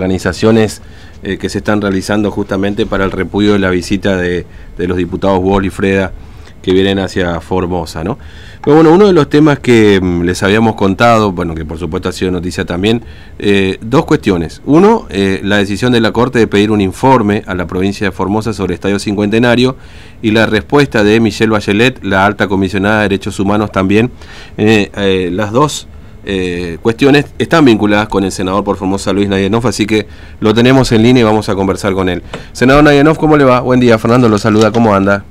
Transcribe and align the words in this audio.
organizaciones 0.00 0.80
eh, 1.22 1.36
que 1.36 1.50
se 1.50 1.58
están 1.58 1.82
realizando 1.82 2.30
justamente 2.30 2.86
para 2.86 3.04
el 3.04 3.10
repudio 3.10 3.52
de 3.52 3.58
la 3.58 3.68
visita 3.68 4.16
de, 4.16 4.46
los 4.78 4.96
diputados 4.96 5.38
Wall 5.42 5.66
y 5.66 5.70
Freda 5.70 6.12
que 6.62 6.72
vienen 6.72 6.98
hacia 6.98 7.40
Formosa, 7.40 8.04
¿no? 8.04 8.18
Pero 8.62 8.76
bueno, 8.76 8.92
uno 8.92 9.06
de 9.06 9.14
los 9.14 9.30
temas 9.30 9.58
que 9.58 9.98
mm, 10.00 10.22
les 10.22 10.42
habíamos 10.42 10.74
contado, 10.74 11.32
bueno, 11.32 11.54
que 11.54 11.64
por 11.64 11.78
supuesto 11.78 12.08
ha 12.08 12.12
sido 12.12 12.30
noticia 12.30 12.64
también, 12.64 13.02
eh, 13.38 13.78
dos 13.82 14.04
cuestiones. 14.06 14.62
Uno, 14.66 15.06
eh, 15.10 15.40
la 15.42 15.56
decisión 15.56 15.92
de 15.92 16.00
la 16.00 16.12
Corte 16.12 16.38
de 16.38 16.46
pedir 16.46 16.70
un 16.70 16.80
informe 16.80 17.42
a 17.46 17.54
la 17.54 17.66
provincia 17.66 18.06
de 18.06 18.12
Formosa 18.12 18.52
sobre 18.52 18.74
Estadio 18.74 18.98
Cincuentenario 18.98 19.76
y 20.22 20.30
la 20.30 20.46
respuesta 20.46 21.04
de 21.04 21.20
Michelle 21.20 21.50
Bachelet, 21.50 22.02
la 22.02 22.26
alta 22.26 22.48
comisionada 22.48 22.96
de 22.96 23.02
Derechos 23.10 23.38
Humanos 23.40 23.72
también. 23.72 24.10
las 24.56 25.52
dos 25.52 25.86
eh, 26.24 26.78
cuestiones 26.82 27.26
están 27.38 27.64
vinculadas 27.64 28.08
con 28.08 28.24
el 28.24 28.32
senador 28.32 28.62
por 28.62 28.76
Formosa 28.76 29.12
Luis 29.12 29.28
Nayenov, 29.28 29.66
así 29.66 29.86
que 29.86 30.06
lo 30.40 30.52
tenemos 30.52 30.92
en 30.92 31.02
línea 31.02 31.22
y 31.22 31.24
vamos 31.24 31.48
a 31.48 31.54
conversar 31.54 31.94
con 31.94 32.08
él. 32.08 32.22
Senador 32.52 32.84
Nayenov, 32.84 33.16
¿cómo 33.16 33.36
le 33.36 33.44
va? 33.44 33.60
Buen 33.60 33.80
día, 33.80 33.98
Fernando 33.98 34.28
lo 34.28 34.38
saluda, 34.38 34.70
¿cómo 34.70 34.94
anda? 34.94 35.24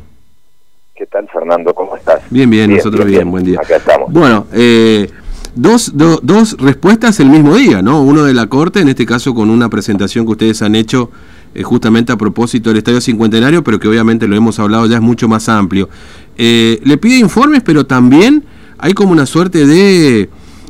¿Qué 0.96 1.06
tal, 1.06 1.28
Fernando? 1.32 1.74
¿Cómo 1.74 1.96
estás? 1.96 2.22
Bien, 2.30 2.50
bien, 2.50 2.74
nosotros 2.74 3.06
bien, 3.06 3.30
buen 3.30 3.44
día. 3.44 3.60
Acá 3.62 3.78
estamos. 3.78 4.12
Bueno, 4.12 4.48
eh, 4.52 5.10
dos, 5.56 5.92
dos 5.96 6.58
respuestas 6.60 7.20
el 7.20 7.30
mismo 7.30 7.56
día, 7.56 7.82
¿no? 7.82 8.02
Uno 8.02 8.24
de 8.24 8.34
la 8.34 8.48
Corte, 8.48 8.82
en 8.82 8.90
este 8.90 9.06
caso 9.06 9.34
con 9.34 9.50
una 9.50 9.70
presentación 9.70 10.26
que 10.26 10.32
ustedes 10.32 10.62
han 10.62 10.76
hecho 10.76 11.12
eh, 11.54 11.64
justamente 11.64 12.12
a 12.12 12.18
propósito 12.18 12.70
del 12.70 12.80
Estadio 12.80 13.00
Cincuentenario, 13.00 13.64
pero 13.64 13.80
que 13.80 13.88
obviamente 13.88 14.28
lo 14.28 14.36
hemos 14.36 14.60
hablado 14.60 14.88
ya 14.88 14.96
es 14.96 15.02
mucho 15.02 15.28
más 15.28 15.48
amplio. 15.50 15.88
le 16.36 16.98
pide 16.98 17.18
informes, 17.18 17.62
pero 17.64 17.86
también 17.86 18.44
hay 18.80 18.94
como 18.94 19.12
una 19.12 19.26
suerte 19.26 19.66
de 19.68 20.30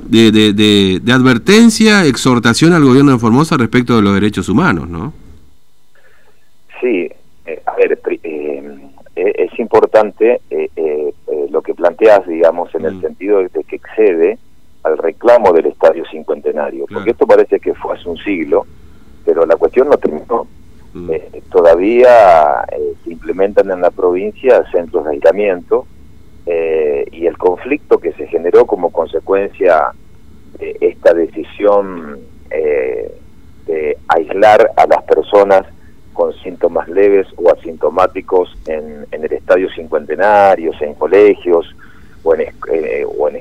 de, 0.09 0.31
de, 0.31 0.99
de, 0.99 1.13
advertencia, 1.13 2.05
exhortación 2.05 2.73
al 2.73 2.84
gobierno 2.84 3.12
de 3.12 3.20
Formosa 3.20 3.58
respecto 3.58 3.95
de 3.95 4.02
los 4.02 4.13
derechos 4.13 4.49
humanos, 4.49 4.90
¿no? 4.90 5.13
Sí, 6.82 7.09
eh, 7.45 7.62
a 7.66 7.76
ver, 7.76 7.99
eh, 8.10 8.79
eh, 9.16 9.34
es 9.35 9.60
importante 9.60 10.41
lo 11.51 11.62
que 11.62 11.74
planteas, 11.74 12.27
digamos, 12.27 12.74
en 12.76 12.85
el 12.85 12.96
mm. 12.96 13.01
sentido 13.01 13.40
de 13.40 13.63
que 13.63 13.76
excede 13.76 14.38
al 14.84 14.98
reclamo 14.98 15.51
del 15.51 15.66
Estadio 15.66 16.04
Cincuentenario, 16.10 16.85
porque 16.91 17.12
esto 17.12 17.26
parece 17.27 17.60
que 17.60 17.73
fue 17.73 17.96
hace 17.96 18.07
un 18.07 18.18
siglo, 18.18 18.66
pero 19.26 19.46
la 19.46 19.55
cuestión 19.55 19.90
no 19.90 19.98
terminó. 19.98 20.48
Mm. 20.91 21.12
todavía 21.51 22.66
se 23.04 23.12
implementan 23.12 23.70
en 23.70 23.82
la 23.82 23.91
provincia 23.91 24.63
centros 24.71 25.05
de 25.05 25.12
aislamiento, 25.12 25.85
eh, 26.51 26.98
conflicto 27.60 27.99
que 27.99 28.13
se 28.13 28.27
generó 28.27 28.65
como 28.65 28.91
consecuencia 28.91 29.91
de 30.57 30.77
esta 30.82 31.13
decisión 31.13 32.20
eh, 32.49 33.12
de 33.66 33.98
aislar 34.07 34.71
a 34.77 34.88
las 34.88 35.04
personas 35.04 35.66
con 36.13 36.34
síntomas 36.41 36.88
leves 36.90 37.27
o 37.38 37.51
asintomáticos 37.51 38.57
en, 38.66 39.05
el 39.12 39.32
estadio 39.32 39.70
cincuentenarios, 39.74 40.82
en 40.82 40.93
colegios 40.96 41.76
o 42.24 42.35
en, 42.35 42.41
eh, 42.41 43.05
o 43.05 43.29
en... 43.29 43.40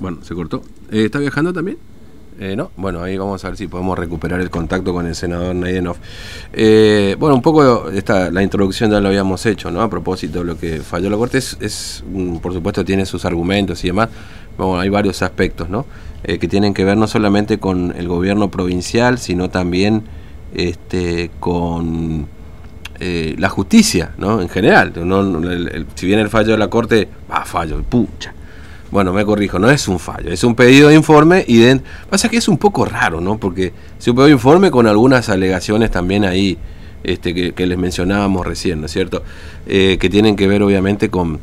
Bueno, 0.00 0.22
se 0.22 0.34
cortó. 0.34 0.62
¿Está 0.90 1.18
viajando 1.18 1.52
también? 1.52 1.78
Eh, 2.40 2.56
no, 2.56 2.72
bueno, 2.76 3.00
ahí 3.00 3.16
vamos 3.16 3.44
a 3.44 3.48
ver 3.48 3.56
si 3.56 3.68
podemos 3.68 3.96
recuperar 3.96 4.40
el 4.40 4.50
contacto 4.50 4.92
con 4.92 5.06
el 5.06 5.14
senador 5.14 5.54
Nayenov. 5.54 5.96
Eh, 6.52 7.14
bueno, 7.18 7.36
un 7.36 7.42
poco 7.42 7.90
esta, 7.90 8.30
la 8.30 8.42
introducción 8.42 8.90
ya 8.90 9.00
lo 9.00 9.08
habíamos 9.08 9.46
hecho, 9.46 9.70
¿no? 9.70 9.80
A 9.82 9.88
propósito 9.88 10.40
de 10.40 10.44
lo 10.44 10.58
que 10.58 10.80
falló 10.80 11.08
la 11.10 11.16
Corte, 11.16 11.38
es, 11.38 12.04
por 12.42 12.52
supuesto 12.52 12.84
tiene 12.84 13.06
sus 13.06 13.24
argumentos 13.24 13.84
y 13.84 13.88
demás. 13.88 14.08
Bueno, 14.58 14.80
hay 14.80 14.88
varios 14.88 15.22
aspectos, 15.22 15.68
¿no? 15.68 15.86
Eh, 16.24 16.38
que 16.38 16.48
tienen 16.48 16.74
que 16.74 16.84
ver 16.84 16.96
no 16.96 17.06
solamente 17.06 17.58
con 17.58 17.94
el 17.96 18.08
gobierno 18.08 18.50
provincial, 18.50 19.18
sino 19.18 19.48
también 19.48 20.02
este, 20.54 21.30
con 21.38 22.26
la 23.00 23.50
justicia, 23.50 24.12
¿no? 24.16 24.40
En 24.40 24.48
general. 24.48 24.92
si 25.94 26.06
bien 26.06 26.18
el 26.20 26.30
fallo 26.30 26.52
de 26.52 26.58
la 26.58 26.68
Corte, 26.68 27.06
va, 27.30 27.44
fallo, 27.44 27.82
pucha 27.82 28.32
bueno, 28.94 29.12
me 29.12 29.24
corrijo, 29.24 29.58
no 29.58 29.68
es 29.68 29.88
un 29.88 29.98
fallo, 29.98 30.30
es 30.30 30.44
un 30.44 30.54
pedido 30.54 30.88
de 30.88 30.94
informe 30.94 31.44
y 31.48 31.56
de, 31.56 31.80
pasa 32.08 32.28
que 32.28 32.36
es 32.36 32.46
un 32.46 32.58
poco 32.58 32.84
raro, 32.84 33.20
¿no? 33.20 33.38
Porque 33.38 33.72
es 33.98 34.06
un 34.06 34.14
pedido 34.14 34.26
de 34.26 34.32
informe 34.34 34.70
con 34.70 34.86
algunas 34.86 35.28
alegaciones 35.30 35.90
también 35.90 36.24
ahí 36.24 36.56
este, 37.02 37.52
que, 37.52 37.66
les 37.66 37.76
mencionábamos 37.76 38.46
recién, 38.46 38.78
¿no 38.78 38.86
es 38.86 38.92
cierto? 38.92 39.24
Eh, 39.66 39.98
que 39.98 40.08
tienen 40.08 40.36
que 40.36 40.46
ver 40.46 40.62
obviamente 40.62 41.10
con, 41.10 41.40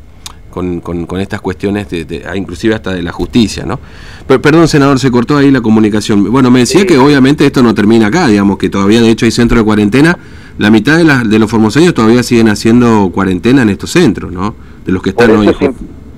con, 0.50 1.20
estas 1.20 1.42
cuestiones, 1.42 1.90
de, 1.90 2.24
ah, 2.26 2.34
inclusive 2.34 2.74
hasta 2.74 2.94
de 2.94 3.02
la 3.02 3.12
justicia, 3.12 3.66
¿no? 3.66 3.78
perdón, 4.26 4.66
senador, 4.66 4.98
se 4.98 5.10
cortó 5.10 5.36
ahí 5.36 5.50
la 5.50 5.60
comunicación. 5.60 6.32
Bueno, 6.32 6.50
me 6.50 6.60
decía 6.60 6.86
que 6.86 6.96
obviamente 6.96 7.44
esto 7.44 7.62
no 7.62 7.74
termina 7.74 8.06
acá, 8.06 8.28
digamos, 8.28 8.56
que 8.56 8.70
todavía 8.70 9.02
de 9.02 9.10
hecho 9.10 9.26
hay 9.26 9.30
centro 9.30 9.58
de 9.58 9.64
cuarentena. 9.64 10.18
La 10.56 10.70
mitad 10.70 10.96
de, 10.96 11.28
de 11.28 11.38
los 11.38 11.50
formoseños 11.50 11.92
todavía 11.92 12.22
siguen 12.22 12.48
haciendo 12.48 13.10
cuarentena 13.12 13.60
en 13.60 13.68
estos 13.68 13.90
centros, 13.90 14.32
¿no? 14.32 14.54
De 14.86 14.92
los 14.92 15.02
que 15.02 15.10
están 15.10 15.32
hoy. 15.32 15.54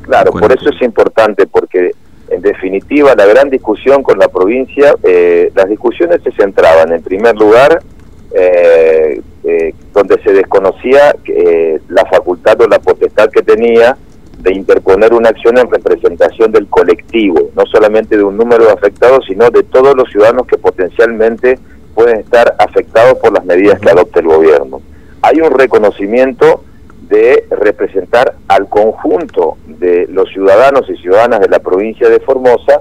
Claro, 0.05 0.33
por 0.33 0.53
eso 0.53 0.69
es 0.69 0.83
importante, 0.83 1.47
porque 1.47 1.93
en 2.29 2.43
definitiva 2.43 3.15
la 3.15 3.27
gran 3.27 3.49
discusión 3.51 4.03
con 4.03 4.19
la 4.19 4.29
provincia, 4.29 4.95
eh, 5.03 5.51
las 5.55 5.69
discusiones 5.69 6.23
se 6.23 6.31
centraban 6.33 6.93
en 6.93 7.03
primer 7.03 7.35
lugar 7.37 7.83
eh, 8.35 9.21
eh, 9.45 9.75
donde 9.93 10.21
se 10.23 10.33
desconocía 10.33 11.15
la 11.89 12.05
facultad 12.07 12.61
o 12.61 12.67
la 12.67 12.79
potestad 12.79 13.31
que 13.31 13.43
tenía 13.43 13.97
de 14.39 14.53
interponer 14.53 15.15
una 15.15 15.31
acción 15.31 15.57
en 15.59 15.71
representación 15.71 16.53
del 16.53 16.67
colectivo, 16.67 17.51
no 17.57 17.65
solamente 17.67 18.17
de 18.17 18.25
un 18.25 18.37
número 18.37 18.67
de 18.67 18.73
afectados, 18.73 19.25
sino 19.27 19.49
de 19.51 19.63
todos 19.63 19.97
los 19.97 20.11
ciudadanos 20.11 20.47
que 20.47 20.59
potencialmente 20.59 21.59
pueden 21.95 22.21
estar 22.21 22.55
afectados 22.59 23.19
por 23.19 23.33
las 23.33 23.45
medidas 23.45 23.81
que 23.81 23.91
adopte 23.91 24.21
el 24.21 24.27
gobierno. 24.27 24.83
Hay 25.23 25.41
un 25.41 25.51
reconocimiento 25.51 26.63
de 27.09 27.45
representar 27.51 28.35
al 28.49 28.69
conjunto 28.69 29.57
de 29.67 30.07
los 30.11 30.29
ciudadanos 30.31 30.89
y 30.89 30.97
ciudadanas 30.97 31.41
de 31.41 31.49
la 31.49 31.59
provincia 31.59 32.09
de 32.09 32.21
Formosa 32.21 32.81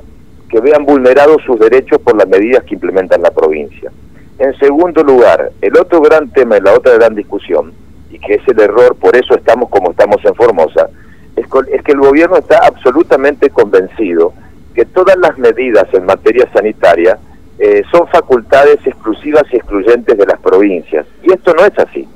que 0.49 0.61
vean 0.61 0.85
vulnerados 0.85 1.41
sus 1.45 1.59
derechos 1.59 1.99
por 2.01 2.15
las 2.15 2.27
medidas 2.27 2.63
que 2.63 2.75
implementan 2.75 3.21
la 3.21 3.31
provincia. 3.31 3.91
En 4.39 4.57
segundo 4.59 5.03
lugar, 5.03 5.51
el 5.61 5.77
otro 5.77 6.01
gran 6.01 6.29
tema 6.31 6.57
y 6.57 6.61
la 6.61 6.73
otra 6.73 6.93
gran 6.93 7.15
discusión, 7.15 7.73
y 8.11 8.19
que 8.19 8.35
es 8.35 8.47
el 8.47 8.59
error, 8.59 8.95
por 8.95 9.15
eso 9.15 9.35
estamos 9.35 9.69
como 9.69 9.91
estamos 9.91 10.17
en 10.23 10.35
Formosa, 10.35 10.89
es, 11.35 11.47
que 11.83 11.91
el 11.91 11.99
gobierno 11.99 12.37
está 12.37 12.59
absolutamente 12.65 13.49
convencido 13.49 14.33
que 14.75 14.85
todas 14.85 15.17
las 15.17 15.37
medidas 15.37 15.87
en 15.93 16.05
materia 16.05 16.47
sanitaria 16.53 17.17
eh, 17.59 17.83
son 17.91 18.07
facultades 18.07 18.77
exclusivas 18.85 19.43
y 19.51 19.57
excluyentes 19.57 20.17
de 20.17 20.25
las 20.25 20.39
provincias. 20.39 21.05
Y 21.23 21.31
esto 21.31 21.53
no 21.53 21.65
es 21.65 21.77
así. 21.77 22.07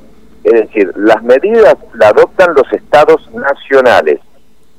Es 0.44 0.52
decir, 0.52 0.92
las 0.96 1.22
medidas 1.22 1.76
las 1.94 2.12
adoptan 2.12 2.54
los 2.54 2.72
estados 2.72 3.28
nacionales 3.32 4.20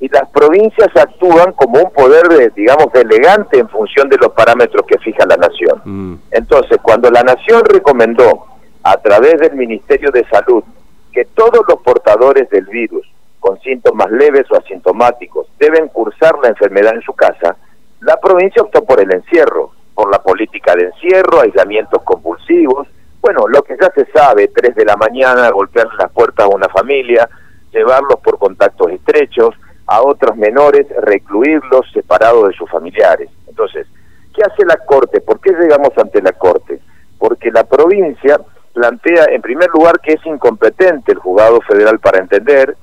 y 0.00 0.08
las 0.08 0.28
provincias 0.30 0.88
actúan 0.96 1.52
como 1.52 1.78
un 1.78 1.90
poder, 1.92 2.26
de, 2.28 2.50
digamos, 2.50 2.90
delegante 2.92 3.58
en 3.58 3.68
función 3.68 4.08
de 4.08 4.16
los 4.16 4.32
parámetros 4.32 4.86
que 4.86 4.98
fija 4.98 5.26
la 5.26 5.36
nación. 5.36 5.80
Mm. 5.84 6.14
Entonces, 6.30 6.78
cuando 6.82 7.10
la 7.10 7.22
nación 7.22 7.62
recomendó 7.66 8.46
a 8.82 8.96
través 8.96 9.38
del 9.38 9.54
Ministerio 9.56 10.10
de 10.10 10.24
Salud 10.28 10.64
que 11.12 11.26
todos 11.26 11.60
los 11.68 11.80
portadores 11.82 12.48
del 12.48 12.64
virus 12.66 13.06
con 13.40 13.60
síntomas 13.60 14.10
leves 14.10 14.50
o 14.50 14.56
asintomáticos 14.56 15.46
deben 15.58 15.88
cursar 15.88 16.38
la 16.42 16.48
enfermedad 16.48 16.94
en 16.94 17.02
su 17.02 17.12
casa, 17.12 17.56
la 18.00 18.16
provincia 18.16 18.62
optó 18.62 18.84
por 18.84 19.00
el 19.00 19.12
encierro, 19.12 19.72
por 19.94 20.10
la 20.10 20.22
política 20.22 20.74
de 20.74 20.84
encierro, 20.84 21.40
aislamientos 21.40 22.02
compulsivos, 22.04 22.88
bueno, 23.20 23.46
lo 23.48 23.62
que 23.62 23.76
ya 23.80 23.90
se 23.94 24.06
sabe, 24.12 24.48
3 24.48 24.74
de 24.74 24.84
la 24.84 24.96
mañana, 24.96 25.50
golpear 25.50 25.88
las 25.98 26.10
puertas 26.12 26.46
a 26.46 26.48
una 26.48 26.68
familia, 26.68 27.28
llevarlos 27.72 28.18
por 28.20 28.38
contactos 28.38 28.90
estrechos, 28.90 29.54
a 29.86 30.02
otros 30.02 30.36
menores, 30.36 30.86
recluirlos 31.02 31.90
separados 31.92 32.48
de 32.48 32.54
sus 32.54 32.70
familiares. 32.70 33.28
Entonces, 33.48 33.86
¿qué 34.34 34.42
hace 34.42 34.64
la 34.64 34.76
Corte? 34.86 35.20
¿Por 35.20 35.40
qué 35.40 35.52
llegamos 35.52 35.90
ante 35.96 36.22
la 36.22 36.32
Corte? 36.32 36.80
Porque 37.18 37.50
la 37.50 37.64
provincia 37.64 38.40
plantea, 38.72 39.24
en 39.30 39.42
primer 39.42 39.68
lugar, 39.70 40.00
que 40.00 40.14
es 40.14 40.24
incompetente 40.24 41.12
el 41.12 41.18
juzgado 41.18 41.60
federal 41.62 41.98
para 41.98 42.20
entender, 42.20 42.76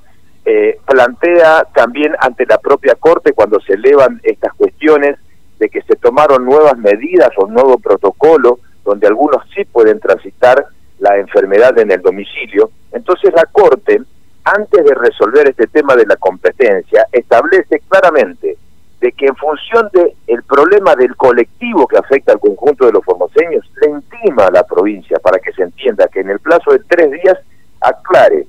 eh, 0.44 0.78
plantea 0.86 1.64
también 1.74 2.14
ante 2.20 2.46
la 2.46 2.58
propia 2.58 2.94
Corte 2.94 3.32
cuando 3.32 3.58
se 3.60 3.74
elevan 3.74 4.20
estas 4.22 4.52
cuestiones 4.54 5.18
de 5.58 5.68
que 5.68 5.82
se 5.82 5.96
tomaron 5.96 6.44
nuevas 6.44 6.76
medidas 6.78 7.30
o 7.36 7.46
un 7.46 7.54
nuevo 7.54 7.78
protocolo 7.78 8.60
donde 8.88 9.06
algunos 9.06 9.42
sí 9.54 9.64
pueden 9.66 10.00
transitar 10.00 10.64
la 10.98 11.18
enfermedad 11.18 11.78
en 11.78 11.90
el 11.90 12.00
domicilio. 12.00 12.70
Entonces 12.92 13.32
la 13.34 13.44
Corte, 13.44 14.00
antes 14.44 14.84
de 14.84 14.94
resolver 14.94 15.46
este 15.46 15.66
tema 15.66 15.94
de 15.94 16.06
la 16.06 16.16
competencia, 16.16 17.06
establece 17.12 17.80
claramente 17.86 18.56
de 19.00 19.12
que 19.12 19.26
en 19.26 19.36
función 19.36 19.90
del 19.92 20.12
el 20.26 20.42
problema 20.42 20.96
del 20.96 21.14
colectivo 21.16 21.86
que 21.86 21.98
afecta 21.98 22.32
al 22.32 22.40
conjunto 22.40 22.86
de 22.86 22.92
los 22.92 23.04
formoseños, 23.04 23.70
le 23.82 23.90
intima 23.90 24.46
a 24.46 24.50
la 24.50 24.64
provincia 24.64 25.18
para 25.18 25.38
que 25.38 25.52
se 25.52 25.62
entienda 25.62 26.08
que 26.08 26.20
en 26.20 26.30
el 26.30 26.40
plazo 26.40 26.72
de 26.72 26.80
tres 26.88 27.10
días 27.12 27.38
aclare 27.80 28.46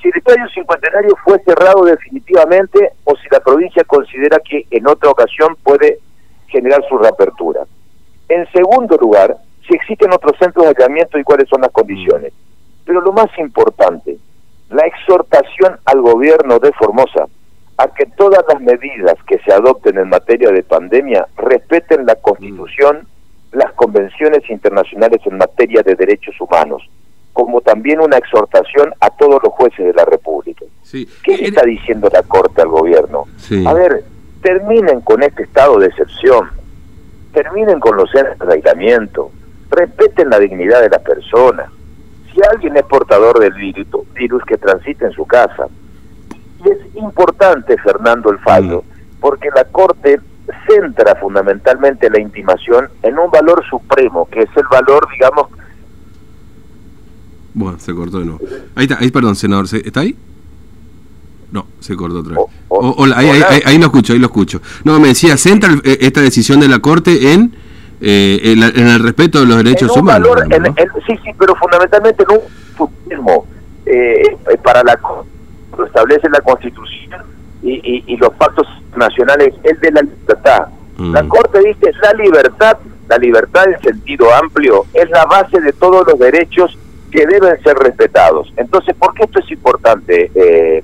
si 0.00 0.08
el 0.08 0.16
estadio 0.16 0.48
cincuentenario 0.54 1.14
fue 1.24 1.40
cerrado 1.40 1.84
definitivamente 1.84 2.92
o 3.04 3.16
si 3.16 3.28
la 3.30 3.40
provincia 3.40 3.82
considera 3.84 4.38
que 4.38 4.66
en 4.70 4.86
otra 4.86 5.10
ocasión 5.10 5.56
puede 5.62 5.98
generar 6.46 6.82
su 6.88 6.98
reapertura. 6.98 7.62
En 8.28 8.50
segundo 8.52 8.96
lugar, 8.96 9.36
si 9.66 9.74
existen 9.74 10.12
otros 10.12 10.36
centros 10.38 10.64
de 10.64 10.70
aislamiento 10.70 11.18
y 11.18 11.24
cuáles 11.24 11.48
son 11.48 11.60
las 11.60 11.70
condiciones. 11.70 12.32
Pero 12.84 13.00
lo 13.00 13.12
más 13.12 13.28
importante, 13.38 14.18
la 14.70 14.86
exhortación 14.86 15.78
al 15.84 16.00
gobierno 16.00 16.58
de 16.58 16.72
Formosa 16.72 17.26
a 17.78 17.88
que 17.88 18.06
todas 18.06 18.44
las 18.48 18.60
medidas 18.60 19.16
que 19.26 19.38
se 19.38 19.52
adopten 19.52 19.98
en 19.98 20.08
materia 20.08 20.50
de 20.50 20.62
pandemia 20.62 21.26
respeten 21.36 22.06
la 22.06 22.16
Constitución, 22.16 23.06
las 23.52 23.72
convenciones 23.72 24.48
internacionales 24.50 25.20
en 25.24 25.38
materia 25.38 25.82
de 25.82 25.94
derechos 25.94 26.34
humanos, 26.40 26.82
como 27.32 27.60
también 27.60 28.00
una 28.00 28.18
exhortación 28.18 28.92
a 29.00 29.10
todos 29.10 29.42
los 29.42 29.52
jueces 29.52 29.86
de 29.86 29.94
la 29.94 30.04
República. 30.04 30.64
¿Qué 31.22 31.36
le 31.36 31.48
está 31.48 31.62
diciendo 31.62 32.08
la 32.12 32.22
Corte 32.22 32.60
al 32.62 32.68
gobierno? 32.68 33.24
A 33.66 33.74
ver, 33.74 34.04
terminen 34.42 35.00
con 35.00 35.22
este 35.22 35.44
estado 35.44 35.78
de 35.78 35.86
excepción, 35.86 36.50
terminen 37.32 37.80
con 37.80 37.96
los 37.96 38.10
centros 38.10 38.48
de 38.48 38.54
aislamiento, 38.54 39.30
respeten 39.72 40.30
la 40.30 40.38
dignidad 40.38 40.80
de 40.80 40.90
la 40.90 40.98
persona. 40.98 41.70
Si 42.32 42.40
alguien 42.50 42.76
es 42.76 42.84
portador 42.84 43.38
del 43.40 43.52
virus, 43.54 43.86
virus 44.14 44.42
que 44.44 44.56
transite 44.56 45.06
en 45.06 45.12
su 45.12 45.26
casa. 45.26 45.66
Y 46.64 46.70
es 46.70 46.78
importante, 46.94 47.76
Fernando, 47.78 48.30
el 48.30 48.38
fallo, 48.38 48.82
mm. 48.82 49.20
porque 49.20 49.48
la 49.54 49.64
Corte 49.64 50.20
centra 50.66 51.14
fundamentalmente 51.16 52.10
la 52.10 52.20
intimación 52.20 52.88
en 53.02 53.18
un 53.18 53.30
valor 53.30 53.64
supremo, 53.68 54.28
que 54.30 54.40
es 54.40 54.50
el 54.56 54.64
valor, 54.70 55.08
digamos... 55.12 55.48
Bueno, 57.54 57.78
se 57.78 57.94
cortó 57.94 58.18
de 58.20 58.26
nuevo. 58.26 58.40
Ahí 58.74 58.84
está, 58.84 58.98
ahí, 58.98 59.10
perdón, 59.10 59.36
senador, 59.36 59.66
¿está 59.70 60.00
ahí? 60.00 60.16
No, 61.50 61.66
se 61.80 61.94
cortó 61.96 62.20
otra 62.20 62.36
vez. 62.36 62.46
hola, 62.68 63.18
ahí, 63.18 63.28
ahí, 63.28 63.62
ahí, 63.66 63.78
lo 63.78 63.86
escucho, 63.86 64.14
ahí 64.14 64.18
lo 64.18 64.26
escucho. 64.26 64.62
No, 64.84 64.98
me 64.98 65.08
decía, 65.08 65.36
centra 65.36 65.74
eh, 65.84 65.98
esta 66.00 66.22
decisión 66.22 66.60
de 66.60 66.68
la 66.68 66.78
Corte 66.78 67.34
en 67.34 67.54
eh, 68.02 68.40
en, 68.74 68.88
el 68.88 69.02
respeto 69.02 69.40
de 69.40 69.46
los 69.46 69.58
derechos 69.58 69.96
humanos. 69.96 70.28
sí, 71.06 71.18
sí, 71.22 71.30
pero 71.38 71.54
fundamentalmente 71.54 72.24
en 72.24 72.36
un 72.36 72.40
futurismo 72.76 73.46
eh, 73.86 74.36
para 74.62 74.82
la 74.82 74.98
lo 75.76 75.86
establece 75.86 76.28
la 76.28 76.40
Constitución 76.40 77.22
y, 77.62 78.04
y, 78.06 78.16
los 78.16 78.34
pactos 78.34 78.66
nacionales, 78.96 79.54
el 79.62 79.78
de 79.78 79.92
la 79.92 80.02
libertad. 80.02 80.66
Mm. 80.98 81.12
La 81.12 81.28
Corte 81.28 81.60
dice 81.60 81.92
la 82.02 82.12
libertad, 82.12 82.78
la 83.08 83.18
libertad 83.18 83.68
en 83.68 83.80
sentido 83.80 84.34
amplio, 84.34 84.84
es 84.92 85.08
la 85.10 85.24
base 85.24 85.60
de 85.60 85.72
todos 85.72 86.06
los 86.06 86.18
derechos 86.18 86.76
que 87.10 87.26
deben 87.26 87.62
ser 87.62 87.76
respetados. 87.76 88.52
Entonces, 88.56 88.94
¿por 88.96 89.14
qué 89.14 89.24
esto 89.24 89.38
es 89.38 89.50
importante? 89.50 90.30
Eh, 90.34 90.82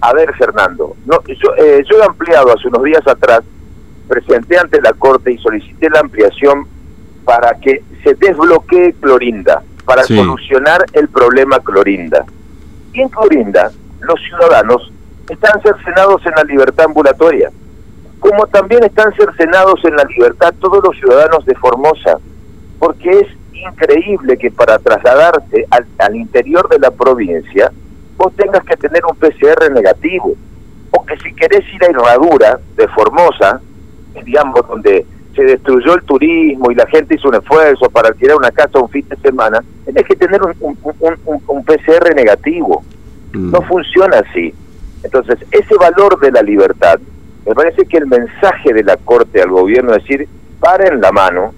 a 0.00 0.12
ver, 0.14 0.34
Fernando, 0.34 0.96
no, 1.04 1.22
yo, 1.26 1.54
eh, 1.58 1.84
yo 1.88 1.98
he 1.98 2.04
ampliado 2.04 2.52
hace 2.52 2.68
unos 2.68 2.82
días 2.84 3.06
atrás 3.06 3.42
presenté 4.12 4.58
ante 4.58 4.78
la 4.82 4.92
Corte 4.92 5.32
y 5.32 5.38
solicité 5.38 5.88
la 5.88 6.00
ampliación 6.00 6.66
para 7.24 7.54
que 7.54 7.82
se 8.04 8.14
desbloquee 8.14 8.92
Clorinda, 9.00 9.62
para 9.86 10.02
solucionar 10.02 10.84
el 10.92 11.08
problema 11.08 11.60
Clorinda. 11.60 12.26
Y 12.92 13.00
en 13.00 13.08
Clorinda, 13.08 13.72
los 14.00 14.20
ciudadanos 14.20 14.92
están 15.30 15.62
cercenados 15.62 16.20
en 16.26 16.32
la 16.36 16.44
libertad 16.44 16.86
ambulatoria, 16.86 17.50
como 18.20 18.46
también 18.48 18.84
están 18.84 19.14
cercenados 19.14 19.82
en 19.84 19.96
la 19.96 20.04
libertad 20.04 20.52
todos 20.60 20.84
los 20.84 20.94
ciudadanos 20.98 21.46
de 21.46 21.54
Formosa, 21.54 22.18
porque 22.78 23.08
es 23.08 23.28
increíble 23.54 24.36
que 24.36 24.50
para 24.50 24.78
trasladarte 24.78 25.66
al, 25.70 25.86
al 25.98 26.16
interior 26.16 26.68
de 26.68 26.78
la 26.80 26.90
provincia 26.90 27.72
vos 28.18 28.34
tengas 28.36 28.62
que 28.64 28.76
tener 28.76 29.02
un 29.06 29.16
PCR 29.16 29.72
negativo, 29.72 30.34
o 30.90 31.06
que 31.06 31.16
si 31.18 31.34
querés 31.34 31.64
ir 31.72 31.82
a 31.82 31.86
Herradura 31.86 32.60
de 32.76 32.86
Formosa, 32.88 33.60
digamos, 34.24 34.66
donde 34.68 35.06
se 35.34 35.44
destruyó 35.44 35.94
el 35.94 36.02
turismo 36.02 36.70
y 36.70 36.74
la 36.74 36.86
gente 36.86 37.14
hizo 37.14 37.28
un 37.28 37.36
esfuerzo 37.36 37.88
para 37.90 38.08
alquilar 38.08 38.36
una 38.36 38.50
casa 38.50 38.78
un 38.78 38.88
fin 38.88 39.06
de 39.08 39.16
semana, 39.16 39.62
tienes 39.84 40.04
que 40.04 40.16
tener 40.16 40.40
un, 40.42 40.76
un, 40.80 41.64
PCR 41.64 42.14
negativo. 42.14 42.82
Mm. 43.32 43.50
No 43.50 43.62
funciona 43.62 44.18
así. 44.18 44.52
Entonces, 45.02 45.38
ese 45.50 45.74
valor 45.76 46.20
de 46.20 46.30
la 46.30 46.42
libertad, 46.42 46.98
me 47.46 47.54
parece 47.54 47.86
que 47.86 47.96
el 47.96 48.06
mensaje 48.06 48.72
de 48.72 48.84
la 48.84 48.96
Corte 48.96 49.40
al 49.40 49.50
gobierno 49.50 49.94
es 49.94 50.02
decir, 50.02 50.28
paren 50.60 51.00
la 51.00 51.10
mano, 51.10 51.54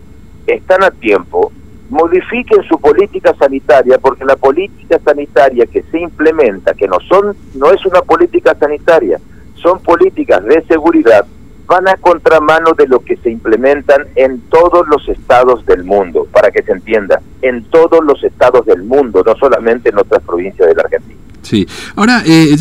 están 0.46 0.82
a 0.84 0.90
tiempo, 0.90 1.52
modifiquen 1.90 2.62
su 2.64 2.78
política 2.78 3.34
sanitaria, 3.38 3.98
porque 3.98 4.24
la 4.24 4.36
política 4.36 4.98
sanitaria 5.04 5.66
que 5.66 5.82
se 5.82 5.98
implementa, 5.98 6.74
que 6.74 6.88
no 6.88 6.98
son, 7.08 7.36
no 7.54 7.70
es 7.70 7.84
una 7.84 8.00
política 8.02 8.54
sanitaria, 8.54 9.18
son 9.54 9.80
políticas 9.80 10.44
de 10.44 10.62
seguridad 10.62 11.26
van 11.66 11.88
a 11.88 11.96
contramano 11.96 12.72
de 12.76 12.86
lo 12.86 13.00
que 13.00 13.16
se 13.16 13.30
implementan 13.30 14.06
en 14.16 14.40
todos 14.50 14.86
los 14.88 15.08
estados 15.08 15.64
del 15.66 15.84
mundo, 15.84 16.26
para 16.32 16.50
que 16.50 16.62
se 16.62 16.72
entienda, 16.72 17.20
en 17.42 17.64
todos 17.64 18.04
los 18.04 18.22
estados 18.22 18.66
del 18.66 18.82
mundo, 18.82 19.22
no 19.24 19.34
solamente 19.36 19.88
en 19.88 19.98
otras 19.98 20.22
provincias 20.22 20.68
de 20.68 20.74
la 20.74 20.82
Argentina. 20.82 21.20
Sí, 21.42 21.66
ahora, 21.96 22.22
eh, 22.24 22.56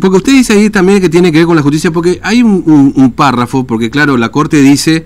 porque 0.00 0.16
usted 0.16 0.32
dice 0.32 0.52
ahí 0.52 0.70
también 0.70 1.00
que 1.00 1.08
tiene 1.08 1.32
que 1.32 1.38
ver 1.38 1.46
con 1.46 1.56
la 1.56 1.62
justicia, 1.62 1.90
porque 1.90 2.20
hay 2.22 2.42
un, 2.42 3.12
párrafo, 3.16 3.66
porque 3.66 3.90
claro, 3.90 4.16
la 4.16 4.30
Corte 4.30 4.58
dice, 4.58 5.04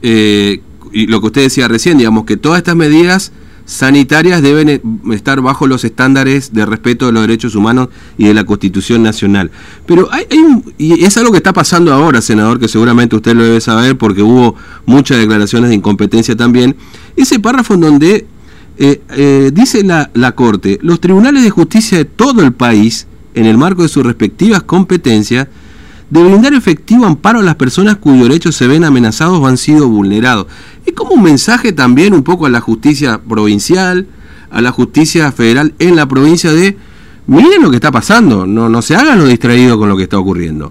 eh, 0.00 0.60
y 0.92 1.06
lo 1.06 1.20
que 1.20 1.26
usted 1.26 1.42
decía 1.42 1.66
recién, 1.66 1.98
digamos, 1.98 2.24
que 2.24 2.36
todas 2.36 2.58
estas 2.58 2.76
medidas 2.76 3.32
sanitarias 3.72 4.42
deben 4.42 4.68
eh, 4.68 4.82
estar 5.12 5.40
bajo 5.40 5.66
los 5.66 5.84
estándares 5.84 6.52
de 6.52 6.66
respeto 6.66 7.06
de 7.06 7.12
los 7.12 7.22
derechos 7.22 7.54
humanos 7.54 7.88
y 8.18 8.26
de 8.26 8.34
la 8.34 8.44
Constitución 8.44 9.02
Nacional. 9.02 9.50
Pero 9.86 10.08
hay, 10.12 10.26
y 10.76 11.04
es 11.04 11.16
algo 11.16 11.32
que 11.32 11.38
está 11.38 11.52
pasando 11.52 11.92
ahora, 11.92 12.20
senador, 12.20 12.60
que 12.60 12.68
seguramente 12.68 13.16
usted 13.16 13.34
lo 13.34 13.44
debe 13.44 13.60
saber 13.60 13.96
porque 13.96 14.22
hubo 14.22 14.54
muchas 14.84 15.18
declaraciones 15.18 15.70
de 15.70 15.76
incompetencia 15.76 16.36
también, 16.36 16.76
ese 17.16 17.40
párrafo 17.40 17.74
en 17.74 17.80
donde 17.80 18.26
eh, 18.76 19.00
eh, 19.10 19.50
dice 19.54 19.82
la, 19.84 20.10
la 20.12 20.32
Corte, 20.32 20.78
los 20.82 21.00
tribunales 21.00 21.42
de 21.42 21.50
justicia 21.50 21.98
de 21.98 22.04
todo 22.04 22.42
el 22.42 22.52
país, 22.52 23.06
en 23.34 23.46
el 23.46 23.56
marco 23.56 23.82
de 23.82 23.88
sus 23.88 24.04
respectivas 24.04 24.62
competencias, 24.62 25.48
de 26.12 26.22
brindar 26.22 26.52
efectivo 26.52 27.06
amparo 27.06 27.38
a 27.38 27.42
las 27.42 27.54
personas 27.54 27.96
cuyos 27.96 28.28
derechos 28.28 28.54
se 28.54 28.66
ven 28.66 28.84
amenazados 28.84 29.38
o 29.38 29.46
han 29.46 29.56
sido 29.56 29.88
vulnerados. 29.88 30.46
Es 30.84 30.92
como 30.92 31.14
un 31.14 31.22
mensaje 31.22 31.72
también 31.72 32.12
un 32.12 32.22
poco 32.22 32.44
a 32.44 32.50
la 32.50 32.60
justicia 32.60 33.18
provincial, 33.26 34.06
a 34.50 34.60
la 34.60 34.72
justicia 34.72 35.32
federal 35.32 35.72
en 35.78 35.96
la 35.96 36.04
provincia 36.04 36.52
de, 36.52 36.76
miren 37.26 37.62
lo 37.62 37.70
que 37.70 37.76
está 37.76 37.90
pasando, 37.90 38.46
no, 38.46 38.68
no 38.68 38.82
se 38.82 38.94
hagan 38.94 39.20
lo 39.20 39.24
distraídos 39.24 39.78
con 39.78 39.88
lo 39.88 39.96
que 39.96 40.02
está 40.02 40.18
ocurriendo, 40.18 40.70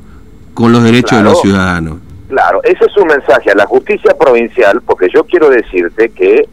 con 0.54 0.72
los 0.72 0.84
derechos 0.84 1.18
de 1.18 1.24
los 1.24 1.42
ciudadanos. 1.42 1.96
Claro, 2.30 2.62
ese 2.64 2.86
es 2.86 2.96
un 2.98 3.08
mensaje 3.08 3.50
a 3.50 3.56
la 3.56 3.66
justicia 3.66 4.16
provincial, 4.20 4.80
porque 4.86 5.08
yo 5.12 5.24
quiero 5.24 5.50
decirte 5.50 6.10
que, 6.10 6.48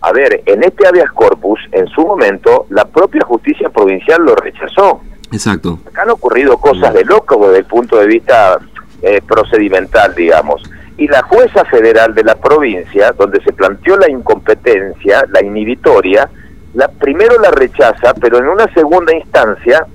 a 0.00 0.10
ver, 0.10 0.42
en 0.46 0.64
este 0.64 0.84
habeas 0.88 1.12
corpus, 1.12 1.60
en 1.70 1.86
su 1.86 2.04
momento, 2.04 2.66
la 2.70 2.86
propia 2.86 3.22
justicia 3.24 3.70
provincial 3.70 4.20
lo 4.24 4.34
rechazó. 4.34 5.00
Exacto. 5.32 5.78
Acá 5.86 6.02
han 6.02 6.10
ocurrido 6.10 6.58
cosas 6.58 6.92
de 6.94 7.04
loco 7.04 7.46
desde 7.46 7.58
el 7.58 7.64
punto 7.64 7.96
de 7.96 8.06
vista 8.06 8.58
eh, 9.02 9.20
procedimental, 9.26 10.14
digamos. 10.14 10.62
Y 10.96 11.08
la 11.08 11.22
jueza 11.22 11.64
federal 11.64 12.14
de 12.14 12.22
la 12.22 12.34
provincia, 12.34 13.12
donde 13.12 13.42
se 13.42 13.52
planteó 13.52 13.96
la 13.96 14.10
incompetencia, 14.10 15.24
la 15.30 15.42
inhibitoria, 15.42 16.28
la, 16.74 16.88
primero 16.88 17.38
la 17.40 17.50
rechaza, 17.50 18.14
pero 18.20 18.38
en 18.38 18.48
una 18.48 18.72
segunda 18.74 19.14
instancia 19.14 19.86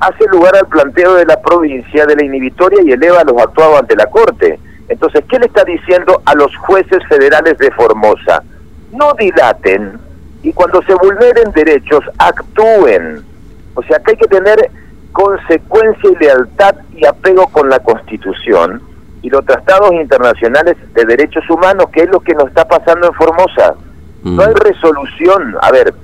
hace 0.00 0.26
lugar 0.30 0.56
al 0.56 0.66
planteo 0.66 1.14
de 1.14 1.24
la 1.24 1.40
provincia 1.40 2.04
de 2.06 2.16
la 2.16 2.24
inhibitoria 2.24 2.80
y 2.84 2.92
eleva 2.92 3.20
a 3.20 3.24
los 3.24 3.40
actuados 3.40 3.80
ante 3.80 3.96
la 3.96 4.06
Corte. 4.06 4.58
Entonces, 4.88 5.24
¿qué 5.28 5.38
le 5.38 5.46
está 5.46 5.64
diciendo 5.64 6.22
a 6.24 6.34
los 6.34 6.54
jueces 6.56 6.98
federales 7.08 7.58
de 7.58 7.70
Formosa? 7.72 8.42
No 8.92 9.14
dilaten 9.14 9.98
y 10.42 10.52
cuando 10.52 10.80
se 10.82 10.94
vulneren 10.94 11.50
derechos, 11.52 12.04
actúen. 12.18 13.24
O 13.74 13.82
sea, 13.82 13.98
que 13.98 14.12
hay 14.12 14.16
que 14.16 14.28
tener 14.28 14.70
consecuencia 15.16 16.10
y 16.10 16.22
lealtad 16.22 16.74
y 16.94 17.06
apego 17.06 17.46
con 17.46 17.70
la 17.70 17.78
Constitución 17.78 18.82
y 19.22 19.30
los 19.30 19.46
tratados 19.46 19.92
internacionales 19.92 20.76
de 20.92 21.06
derechos 21.06 21.48
humanos, 21.48 21.86
que 21.90 22.02
es 22.02 22.10
lo 22.10 22.20
que 22.20 22.34
nos 22.34 22.48
está 22.48 22.68
pasando 22.68 23.06
en 23.06 23.14
Formosa. 23.14 23.74
No 24.22 24.42
hay 24.42 24.52
mm. 24.52 24.56
resolución. 24.56 25.56
A 25.62 25.72
ver, 25.72 25.94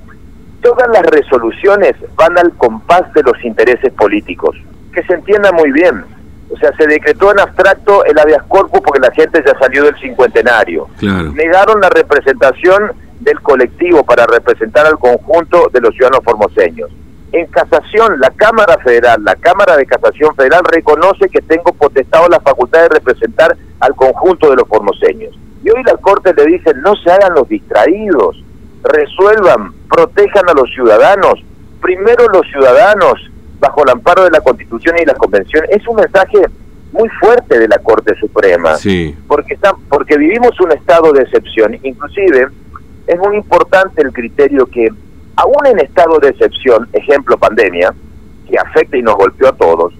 todas 0.62 0.88
las 0.88 1.02
resoluciones 1.02 1.94
van 2.16 2.38
al 2.38 2.52
compás 2.52 3.12
de 3.12 3.22
los 3.22 3.36
intereses 3.44 3.92
políticos. 3.92 4.56
Que 4.94 5.02
se 5.02 5.12
entienda 5.12 5.52
muy 5.52 5.70
bien. 5.72 6.04
O 6.48 6.56
sea, 6.56 6.74
se 6.78 6.86
decretó 6.86 7.32
en 7.32 7.40
abstracto 7.40 8.06
el 8.06 8.18
habeas 8.18 8.44
corpus 8.44 8.80
porque 8.80 9.00
la 9.00 9.12
gente 9.12 9.42
ya 9.44 9.52
salió 9.58 9.84
del 9.84 9.96
cincuentenario. 9.96 10.88
Negaron 11.34 11.82
la 11.82 11.90
representación 11.90 12.92
del 13.20 13.42
colectivo 13.42 14.04
para 14.04 14.26
representar 14.26 14.86
al 14.86 14.98
conjunto 14.98 15.68
de 15.70 15.82
los 15.82 15.94
ciudadanos 15.94 16.24
formoseños 16.24 16.90
en 17.32 17.46
casación, 17.46 18.20
la 18.20 18.30
Cámara 18.30 18.76
Federal, 18.84 19.22
la 19.24 19.34
Cámara 19.36 19.76
de 19.76 19.86
Casación 19.86 20.34
Federal 20.36 20.62
reconoce 20.70 21.28
que 21.28 21.40
tengo 21.40 21.72
potestado 21.72 22.28
la 22.28 22.40
facultad 22.40 22.82
de 22.82 22.88
representar 22.90 23.56
al 23.80 23.94
conjunto 23.94 24.50
de 24.50 24.56
los 24.56 24.68
formoseños. 24.68 25.34
Y 25.64 25.70
hoy 25.70 25.82
la 25.84 25.96
Corte 25.96 26.34
le 26.34 26.44
dice, 26.46 26.72
no 26.84 26.94
se 26.96 27.10
hagan 27.10 27.34
los 27.34 27.48
distraídos, 27.48 28.42
resuelvan, 28.82 29.72
protejan 29.88 30.48
a 30.48 30.52
los 30.54 30.70
ciudadanos, 30.74 31.42
primero 31.80 32.28
los 32.28 32.46
ciudadanos, 32.48 33.14
bajo 33.60 33.84
el 33.84 33.90
amparo 33.90 34.24
de 34.24 34.30
la 34.30 34.40
Constitución 34.40 34.96
y 35.00 35.04
la 35.04 35.14
Convención. 35.14 35.64
Es 35.70 35.86
un 35.86 35.96
mensaje 35.96 36.38
muy 36.92 37.08
fuerte 37.20 37.58
de 37.58 37.68
la 37.68 37.78
Corte 37.78 38.14
Suprema, 38.16 38.74
Sí. 38.76 39.16
porque, 39.26 39.54
está, 39.54 39.72
porque 39.88 40.18
vivimos 40.18 40.60
un 40.60 40.72
estado 40.72 41.12
de 41.12 41.22
excepción. 41.22 41.78
Inclusive, 41.82 42.48
es 43.06 43.18
muy 43.18 43.36
importante 43.36 44.02
el 44.02 44.12
criterio 44.12 44.66
que, 44.66 44.88
aún 45.36 45.66
en 45.66 45.78
estado 45.80 46.18
de 46.18 46.28
excepción, 46.28 46.88
ejemplo 46.92 47.38
pandemia, 47.38 47.94
que 48.48 48.58
afecta 48.58 48.96
y 48.96 49.02
nos 49.02 49.16
golpeó 49.16 49.48
a 49.48 49.52
todos, 49.52 49.94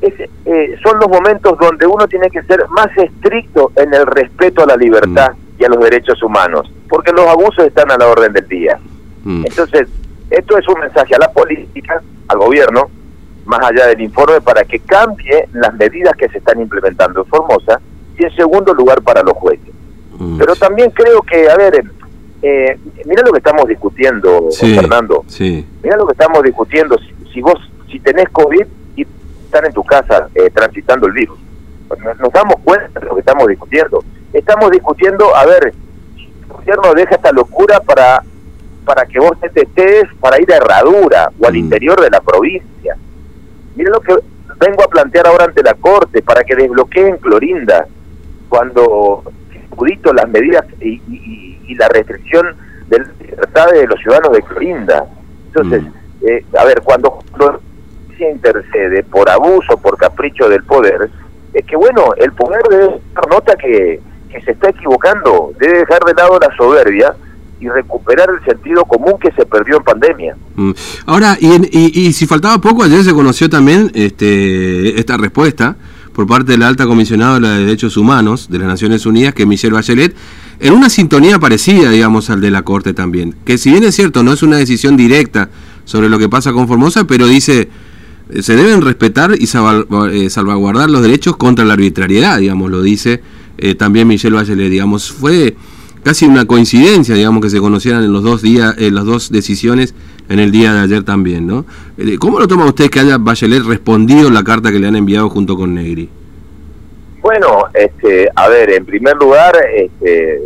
es, 0.00 0.14
eh, 0.46 0.78
son 0.82 0.98
los 0.98 1.08
momentos 1.08 1.58
donde 1.58 1.86
uno 1.86 2.06
tiene 2.08 2.30
que 2.30 2.42
ser 2.42 2.66
más 2.70 2.88
estricto 2.96 3.72
en 3.76 3.92
el 3.92 4.06
respeto 4.06 4.62
a 4.62 4.66
la 4.66 4.76
libertad 4.76 5.32
y 5.58 5.64
a 5.64 5.68
los 5.68 5.82
derechos 5.82 6.22
humanos, 6.22 6.72
porque 6.88 7.12
los 7.12 7.26
abusos 7.26 7.66
están 7.66 7.90
a 7.90 7.98
la 7.98 8.06
orden 8.06 8.32
del 8.32 8.48
día. 8.48 8.78
Mm. 9.24 9.44
Entonces, 9.46 9.88
esto 10.30 10.56
es 10.56 10.66
un 10.68 10.80
mensaje 10.80 11.14
a 11.14 11.18
la 11.18 11.30
política, 11.30 12.00
al 12.28 12.38
gobierno, 12.38 12.88
más 13.44 13.60
allá 13.62 13.86
del 13.88 14.00
informe, 14.00 14.40
para 14.40 14.64
que 14.64 14.78
cambie 14.78 15.48
las 15.52 15.74
medidas 15.74 16.14
que 16.16 16.28
se 16.28 16.38
están 16.38 16.60
implementando 16.60 17.20
en 17.20 17.26
Formosa, 17.26 17.80
y 18.18 18.24
en 18.24 18.36
segundo 18.36 18.72
lugar 18.74 19.02
para 19.02 19.22
los 19.22 19.34
jueces. 19.34 19.74
Mm. 20.18 20.38
Pero 20.38 20.54
también 20.56 20.90
creo 20.90 21.22
que, 21.22 21.50
a 21.50 21.56
ver, 21.56 21.84
eh, 22.42 22.78
mira 23.06 23.22
lo 23.24 23.32
que 23.32 23.38
estamos 23.38 23.66
discutiendo, 23.66 24.48
Sí, 24.50 24.74
Fernando. 24.74 25.24
Sí. 25.26 25.66
Mira 25.82 25.96
lo 25.96 26.06
que 26.06 26.12
estamos 26.12 26.42
discutiendo. 26.42 26.96
Si, 26.98 27.32
si 27.32 27.40
vos, 27.40 27.58
si 27.90 28.00
tenés 28.00 28.28
COVID 28.30 28.64
y 28.96 29.02
están 29.44 29.66
en 29.66 29.72
tu 29.72 29.84
casa 29.84 30.28
eh, 30.34 30.50
transitando 30.50 31.06
el 31.06 31.12
virus, 31.12 31.38
nos, 31.88 32.18
nos 32.18 32.32
damos 32.32 32.56
cuenta 32.64 32.98
de 33.00 33.06
lo 33.06 33.14
que 33.14 33.20
estamos 33.20 33.46
discutiendo. 33.48 34.02
Estamos 34.32 34.70
discutiendo, 34.70 35.34
a 35.34 35.44
ver, 35.44 35.74
si 36.16 36.22
el 36.24 36.46
gobierno 36.48 36.94
deja 36.94 37.14
esta 37.16 37.32
locura 37.32 37.80
para 37.80 38.22
para 38.84 39.04
que 39.06 39.20
vos 39.20 39.38
te 39.40 39.48
testes 39.50 40.04
para 40.20 40.40
ir 40.40 40.50
a 40.52 40.56
Herradura 40.56 41.30
o 41.38 41.46
al 41.46 41.52
Mm. 41.52 41.56
interior 41.56 42.00
de 42.00 42.10
la 42.10 42.20
provincia. 42.20 42.96
Mira 43.76 43.90
lo 43.90 44.00
que 44.00 44.14
vengo 44.58 44.82
a 44.82 44.88
plantear 44.88 45.26
ahora 45.28 45.44
ante 45.44 45.62
la 45.62 45.74
Corte 45.74 46.22
para 46.22 46.42
que 46.42 46.56
desbloqueen 46.56 47.18
Clorinda 47.18 47.86
cuando 48.48 49.22
pudito 49.76 50.12
las 50.12 50.28
medidas 50.28 50.64
y, 50.80 51.00
y- 51.08 51.49
y 51.70 51.74
la 51.76 51.88
restricción 51.88 52.46
de 52.88 52.98
la 52.98 53.06
libertad 53.20 53.66
de 53.72 53.86
los 53.86 54.00
ciudadanos 54.00 54.32
de 54.32 54.42
Clorinda. 54.42 55.04
Entonces, 55.46 55.82
Mm. 55.82 56.26
eh, 56.28 56.44
a 56.58 56.64
ver, 56.64 56.80
cuando 56.82 57.22
se 58.16 58.30
intercede 58.30 59.02
por 59.04 59.28
abuso, 59.30 59.76
por 59.78 59.96
capricho 59.96 60.48
del 60.48 60.62
poder, 60.64 61.08
es 61.54 61.64
que 61.64 61.76
bueno, 61.76 62.12
el 62.16 62.32
poder 62.32 62.60
debe 62.70 62.86
dar 63.14 63.28
nota 63.30 63.54
que, 63.56 64.00
que 64.30 64.40
se 64.42 64.52
está 64.52 64.70
equivocando, 64.70 65.52
debe 65.58 65.78
dejar 65.80 66.00
de 66.04 66.14
lado 66.14 66.38
la 66.38 66.54
soberbia 66.56 67.14
y 67.60 67.68
recuperar 67.68 68.28
el 68.30 68.44
sentido 68.44 68.84
común 68.84 69.14
que 69.20 69.30
se 69.32 69.44
perdió 69.46 69.76
en 69.78 69.82
pandemia. 69.84 70.36
Mm. 70.56 70.70
Ahora, 71.06 71.36
y, 71.40 71.52
en- 71.52 71.68
y, 71.70 72.00
y 72.08 72.12
si 72.12 72.26
faltaba 72.26 72.58
poco, 72.58 72.82
ayer 72.84 73.02
se 73.04 73.12
conoció 73.12 73.48
también 73.50 73.90
este, 73.94 74.98
esta 74.98 75.16
respuesta 75.16 75.76
por 76.14 76.26
parte 76.26 76.52
de 76.52 76.58
la 76.58 76.68
alta 76.68 76.86
comisionada 76.86 77.34
de 77.34 77.40
los 77.40 77.58
derechos 77.58 77.96
humanos 77.96 78.48
de 78.50 78.58
las 78.58 78.68
Naciones 78.68 79.06
Unidas, 79.06 79.32
que 79.34 79.46
Michelle 79.46 79.74
Bachelet, 79.74 80.14
en 80.60 80.74
una 80.74 80.90
sintonía 80.90 81.38
parecida, 81.38 81.90
digamos, 81.90 82.30
al 82.30 82.40
de 82.40 82.50
la 82.50 82.62
Corte 82.62 82.94
también. 82.94 83.34
Que 83.44 83.58
si 83.58 83.70
bien 83.70 83.84
es 83.84 83.96
cierto, 83.96 84.22
no 84.22 84.32
es 84.32 84.42
una 84.42 84.56
decisión 84.56 84.96
directa 84.96 85.50
sobre 85.84 86.08
lo 86.08 86.18
que 86.18 86.28
pasa 86.28 86.52
con 86.52 86.68
Formosa, 86.68 87.04
pero 87.06 87.26
dice, 87.26 87.68
eh, 88.30 88.42
se 88.42 88.56
deben 88.56 88.82
respetar 88.82 89.34
y 89.38 89.44
eh, 89.44 90.30
salvaguardar 90.30 90.90
los 90.90 91.02
derechos 91.02 91.36
contra 91.36 91.64
la 91.64 91.72
arbitrariedad, 91.72 92.38
digamos, 92.38 92.70
lo 92.70 92.82
dice 92.82 93.22
eh, 93.62 93.74
también 93.74 94.08
Michelle 94.08 94.34
Bachelet, 94.34 94.70
digamos, 94.70 95.12
fue 95.12 95.54
casi 96.02 96.24
una 96.24 96.46
coincidencia, 96.46 97.14
digamos, 97.14 97.42
que 97.42 97.50
se 97.50 97.60
conocieran 97.60 98.02
en 98.02 98.12
los 98.12 98.22
dos 98.22 98.40
días, 98.40 98.74
en 98.78 98.94
las 98.94 99.04
dos 99.04 99.30
decisiones 99.30 99.94
en 100.30 100.38
el 100.38 100.50
día 100.50 100.72
de 100.72 100.80
ayer 100.80 101.02
también, 101.02 101.46
¿no? 101.46 101.66
Eh, 101.98 102.16
¿Cómo 102.18 102.38
lo 102.38 102.48
toma 102.48 102.64
usted 102.64 102.88
que 102.88 103.00
haya 103.00 103.18
Bachelet 103.18 103.64
respondido 103.64 104.30
la 104.30 104.42
carta 104.44 104.72
que 104.72 104.78
le 104.78 104.88
han 104.88 104.96
enviado 104.96 105.28
junto 105.28 105.56
con 105.56 105.74
Negri? 105.74 106.08
Bueno, 107.20 107.64
este, 107.74 108.30
a 108.34 108.48
ver, 108.48 108.70
en 108.70 108.86
primer 108.86 109.16
lugar, 109.16 109.54
este, 109.74 110.40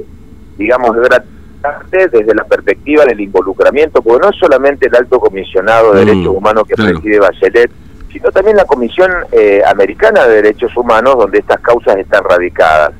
digamos, 0.56 0.94
gratificante 0.96 2.08
desde 2.08 2.34
la 2.34 2.44
perspectiva 2.44 3.04
del 3.04 3.20
involucramiento, 3.20 4.02
porque 4.02 4.26
no 4.26 4.30
es 4.30 4.36
solamente 4.36 4.88
el 4.88 4.96
alto 4.96 5.18
comisionado 5.18 5.92
de 5.92 6.02
Mm, 6.02 6.06
derechos 6.06 6.34
humanos 6.36 6.64
que 6.68 6.74
claro. 6.74 6.92
preside 6.92 7.20
Bachelet, 7.20 7.70
sino 8.12 8.30
también 8.30 8.56
la 8.56 8.64
Comisión 8.64 9.10
eh, 9.32 9.62
Americana 9.66 10.26
de 10.26 10.36
Derechos 10.36 10.76
Humanos, 10.76 11.16
donde 11.16 11.38
estas 11.38 11.60
causas 11.60 11.96
están 11.96 12.22
radicadas. 12.24 12.92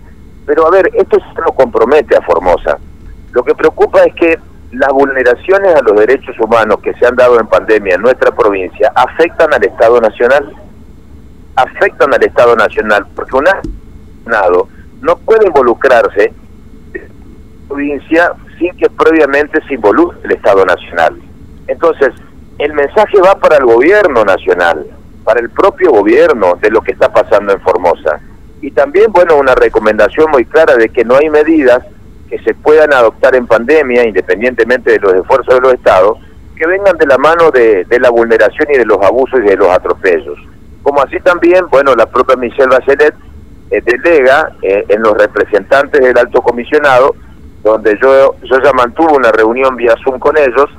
Pero 0.47 0.66
a 0.66 0.71
ver, 0.71 0.90
esto 0.95 1.19
lo 1.45 1.52
compromete 1.52 2.16
a 2.16 2.23
Formosa. 2.23 2.78
Lo 3.33 3.43
que 3.43 3.54
preocupa 3.54 4.02
es 4.04 4.14
que 4.14 4.38
las 4.73 4.93
vulneraciones 4.93 5.75
a 5.75 5.83
los 5.83 5.99
derechos 5.99 6.38
humanos 6.40 6.78
que 6.83 6.95
se 6.95 7.07
han 7.07 7.14
dado 7.14 7.38
en 7.38 7.47
pandemia 7.47 7.95
en 7.95 8.02
nuestra 8.02 8.33
provincia 8.33 8.93
afectan 8.95 9.52
al 9.54 9.64
Estado 9.64 10.00
Nacional 10.00 10.52
afectan 11.56 12.12
al 12.12 12.23
Estado 12.23 12.56
Nacional, 12.56 13.06
porque 13.14 13.37
un 13.37 13.46
Estado 13.46 14.68
no 15.00 15.16
puede 15.18 15.46
involucrarse 15.46 16.32
en 16.94 17.02
la 17.02 17.68
provincia 17.68 18.32
sin 18.58 18.76
que 18.76 18.88
previamente 18.88 19.61
se 19.66 19.75
involucre 19.75 20.18
el 20.25 20.32
Estado 20.32 20.64
Nacional. 20.64 21.20
Entonces, 21.66 22.11
el 22.58 22.73
mensaje 22.73 23.20
va 23.20 23.34
para 23.38 23.56
el 23.56 23.64
gobierno 23.64 24.25
nacional, 24.25 24.87
para 25.25 25.40
el 25.40 25.50
propio 25.50 25.90
gobierno 25.90 26.56
de 26.61 26.70
lo 26.70 26.80
que 26.80 26.92
está 26.92 27.12
pasando 27.12 27.52
en 27.52 27.61
Formosa. 27.61 28.20
Y 28.62 28.70
también, 28.70 29.12
bueno, 29.12 29.37
una 29.37 29.54
recomendación 29.54 30.30
muy 30.30 30.44
clara 30.44 30.76
de 30.76 30.88
que 30.88 31.04
no 31.04 31.16
hay 31.16 31.28
medidas 31.28 31.84
que 32.30 32.38
se 32.38 32.54
puedan 32.54 32.92
adoptar 32.94 33.34
en 33.34 33.46
pandemia, 33.46 34.06
independientemente 34.06 34.92
de 34.92 35.00
los 35.00 35.14
esfuerzos 35.14 35.54
de 35.54 35.61
los 35.61 35.75
estados, 35.75 36.18
que 36.56 36.66
vengan 36.66 36.96
de 36.96 37.06
la 37.06 37.18
mano 37.18 37.50
de, 37.50 37.84
de 37.84 37.99
la 37.99 38.11
vulneración 38.11 38.68
y 38.73 38.78
de 38.78 38.87
los 38.87 39.02
abusos 39.02 39.40
y 39.40 39.49
de 39.49 39.56
los 39.56 39.68
atropellos 39.68 40.38
como 40.85 41.03
así 41.03 41.19
también, 41.19 41.67
bueno, 41.71 41.97
la 41.97 42.07
propia 42.07 42.37
Michelle 42.37 42.69
Bachelet 42.69 43.14
eh, 43.73 43.83
delega 43.85 44.53
eh, 44.62 44.85
en 44.88 45.03
los 45.03 45.14
representantes 45.14 46.00
del 46.00 46.17
alto 46.17 46.41
comisionado, 46.43 47.17
donde 47.64 47.99
yo, 48.00 48.37
yo 48.43 48.62
ya 48.62 48.73
mantuve 48.73 49.14
una 49.14 49.33
reunión 49.33 49.75
vía 49.75 49.95
Zoom 50.05 50.21
con 50.21 50.37
ellos, 50.38 50.71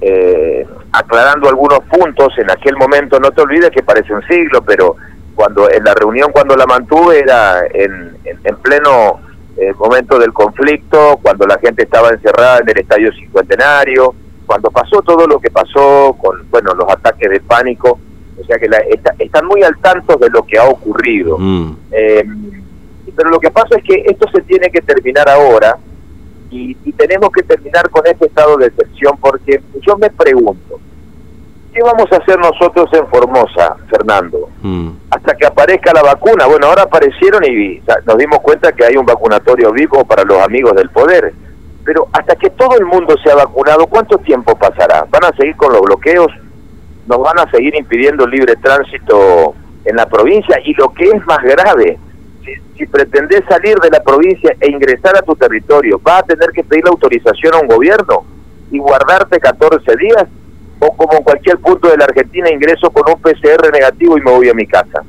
eh, 0.00 0.64
aclarando 0.92 1.48
algunos 1.48 1.80
puntos. 1.90 2.38
En 2.38 2.50
aquel 2.50 2.76
momento, 2.76 3.18
no 3.18 3.32
te 3.32 3.42
olvides 3.42 3.70
que 3.70 3.82
parece 3.82 4.14
un 4.14 4.22
siglo, 4.28 4.62
pero 4.62 4.94
cuando 5.34 5.68
en 5.68 5.82
la 5.82 5.94
reunión 5.94 6.30
cuando 6.30 6.54
la 6.54 6.66
mantuve 6.66 7.18
era 7.18 7.62
en, 7.72 8.16
en, 8.24 8.38
en 8.44 8.56
pleno 8.58 9.18
eh, 9.56 9.72
momento 9.78 10.18
del 10.18 10.32
conflicto, 10.32 11.18
cuando 11.22 11.46
la 11.46 11.58
gente 11.58 11.84
estaba 11.84 12.10
encerrada 12.10 12.58
en 12.58 12.68
el 12.68 12.78
estadio 12.78 13.12
cincuentenario, 13.12 14.14
cuando 14.46 14.70
pasó 14.70 15.00
todo 15.02 15.26
lo 15.26 15.38
que 15.38 15.50
pasó 15.50 16.16
con, 16.20 16.48
bueno, 16.50 16.74
los 16.74 16.90
ataques 16.90 17.30
de 17.30 17.40
pánico, 17.40 17.98
o 18.44 18.46
sea 18.46 18.58
que 18.58 18.68
la, 18.68 18.76
está- 18.78 19.14
están 19.18 19.46
muy 19.46 19.62
al 19.62 19.76
tanto 19.78 20.16
de 20.16 20.28
lo 20.30 20.42
que 20.44 20.58
ha 20.58 20.64
ocurrido. 20.68 21.36
Mm. 21.38 21.76
Eh, 21.92 22.24
pero 23.16 23.30
lo 23.30 23.40
que 23.40 23.50
pasa 23.50 23.76
es 23.78 23.84
que 23.84 24.04
esto 24.06 24.28
se 24.34 24.42
tiene 24.42 24.68
que 24.70 24.80
terminar 24.82 25.28
ahora 25.28 25.78
y, 26.50 26.76
y 26.84 26.92
tenemos 26.92 27.30
que 27.30 27.42
terminar 27.42 27.88
con 27.90 28.06
este 28.06 28.26
estado 28.26 28.56
de 28.58 28.66
excepción 28.66 29.16
porque 29.20 29.62
yo 29.80 29.96
me 29.96 30.10
pregunto, 30.10 30.78
¿qué 31.72 31.80
vamos 31.82 32.06
a 32.12 32.16
hacer 32.16 32.38
nosotros 32.38 32.88
en 32.92 33.06
Formosa, 33.08 33.76
Fernando? 33.88 34.48
Mm. 34.62 34.90
Hasta 35.10 35.34
que 35.36 35.46
aparezca 35.46 35.92
la 35.94 36.02
vacuna. 36.02 36.46
Bueno, 36.46 36.66
ahora 36.66 36.82
aparecieron 36.82 37.42
y 37.44 37.80
nos 38.06 38.18
dimos 38.18 38.40
cuenta 38.40 38.72
que 38.72 38.84
hay 38.84 38.96
un 38.96 39.06
vacunatorio 39.06 39.72
vivo 39.72 40.04
para 40.04 40.22
los 40.24 40.38
amigos 40.42 40.74
del 40.74 40.90
poder. 40.90 41.32
Pero 41.84 42.08
hasta 42.12 42.34
que 42.36 42.50
todo 42.50 42.78
el 42.78 42.86
mundo 42.86 43.14
sea 43.22 43.34
vacunado, 43.34 43.86
¿cuánto 43.86 44.16
tiempo 44.18 44.54
pasará? 44.56 45.06
¿Van 45.10 45.24
a 45.24 45.36
seguir 45.36 45.54
con 45.56 45.72
los 45.72 45.82
bloqueos? 45.82 46.28
¿Nos 47.06 47.18
van 47.18 47.38
a 47.38 47.50
seguir 47.50 47.74
impidiendo 47.76 48.26
libre 48.26 48.56
tránsito 48.56 49.54
en 49.84 49.96
la 49.96 50.06
provincia? 50.06 50.58
Y 50.64 50.74
lo 50.74 50.88
que 50.92 51.04
es 51.04 51.26
más 51.26 51.42
grave, 51.42 51.98
si, 52.44 52.54
si 52.78 52.86
pretendés 52.86 53.42
salir 53.48 53.76
de 53.78 53.90
la 53.90 54.02
provincia 54.02 54.54
e 54.60 54.70
ingresar 54.70 55.16
a 55.16 55.22
tu 55.22 55.34
territorio, 55.36 56.00
¿vas 56.02 56.22
a 56.22 56.26
tener 56.26 56.50
que 56.50 56.64
pedir 56.64 56.84
la 56.84 56.90
autorización 56.90 57.54
a 57.54 57.60
un 57.60 57.68
gobierno 57.68 58.24
y 58.70 58.78
guardarte 58.78 59.38
14 59.38 59.96
días? 59.96 60.24
¿O 60.80 60.96
como 60.96 61.18
en 61.18 61.24
cualquier 61.24 61.58
punto 61.58 61.88
de 61.88 61.96
la 61.96 62.04
Argentina 62.04 62.50
ingreso 62.50 62.90
con 62.90 63.04
un 63.10 63.20
PCR 63.20 63.70
negativo 63.72 64.18
y 64.18 64.22
me 64.22 64.30
voy 64.30 64.48
a 64.48 64.54
mi 64.54 64.66
casa? 64.66 65.02